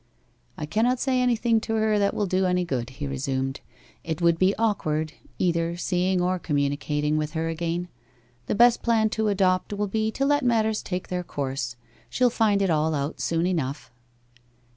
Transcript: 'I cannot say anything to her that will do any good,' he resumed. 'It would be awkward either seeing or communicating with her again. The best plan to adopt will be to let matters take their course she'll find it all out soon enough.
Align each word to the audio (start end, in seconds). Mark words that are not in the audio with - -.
'I 0.57 0.65
cannot 0.65 0.99
say 0.99 1.21
anything 1.21 1.61
to 1.61 1.75
her 1.75 1.99
that 1.99 2.15
will 2.15 2.25
do 2.25 2.47
any 2.47 2.65
good,' 2.65 2.89
he 2.89 3.05
resumed. 3.05 3.61
'It 4.03 4.19
would 4.19 4.39
be 4.39 4.55
awkward 4.55 5.13
either 5.37 5.77
seeing 5.77 6.19
or 6.19 6.39
communicating 6.39 7.17
with 7.17 7.33
her 7.33 7.49
again. 7.49 7.87
The 8.47 8.55
best 8.55 8.81
plan 8.81 9.09
to 9.11 9.27
adopt 9.27 9.73
will 9.73 9.85
be 9.85 10.09
to 10.13 10.25
let 10.25 10.43
matters 10.43 10.81
take 10.81 11.09
their 11.09 11.23
course 11.23 11.75
she'll 12.09 12.31
find 12.31 12.63
it 12.63 12.71
all 12.71 12.95
out 12.95 13.19
soon 13.19 13.45
enough. 13.45 13.91